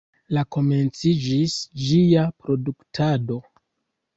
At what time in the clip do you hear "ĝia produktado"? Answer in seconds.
1.83-3.39